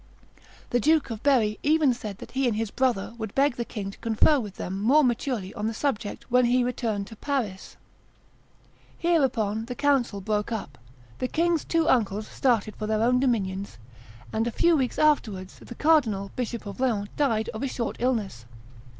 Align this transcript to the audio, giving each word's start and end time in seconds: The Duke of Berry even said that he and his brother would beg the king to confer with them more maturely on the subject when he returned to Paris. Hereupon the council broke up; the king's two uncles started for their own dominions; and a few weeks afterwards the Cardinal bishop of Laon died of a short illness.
The 0.71 0.79
Duke 0.79 1.11
of 1.11 1.21
Berry 1.21 1.59
even 1.61 1.93
said 1.93 2.17
that 2.17 2.31
he 2.31 2.47
and 2.47 2.57
his 2.57 2.71
brother 2.71 3.13
would 3.19 3.35
beg 3.35 3.55
the 3.55 3.63
king 3.63 3.91
to 3.91 3.99
confer 3.99 4.39
with 4.39 4.55
them 4.55 4.81
more 4.81 5.03
maturely 5.03 5.53
on 5.53 5.67
the 5.67 5.75
subject 5.75 6.25
when 6.31 6.45
he 6.45 6.63
returned 6.63 7.05
to 7.05 7.15
Paris. 7.15 7.77
Hereupon 8.97 9.65
the 9.65 9.75
council 9.75 10.19
broke 10.19 10.51
up; 10.51 10.79
the 11.19 11.27
king's 11.27 11.63
two 11.63 11.87
uncles 11.87 12.25
started 12.27 12.75
for 12.77 12.87
their 12.87 13.03
own 13.03 13.19
dominions; 13.19 13.77
and 14.33 14.47
a 14.47 14.51
few 14.51 14.75
weeks 14.75 14.97
afterwards 14.97 15.59
the 15.59 15.75
Cardinal 15.75 16.31
bishop 16.35 16.65
of 16.65 16.79
Laon 16.79 17.07
died 17.15 17.49
of 17.49 17.61
a 17.61 17.67
short 17.67 17.97
illness. 17.99 18.45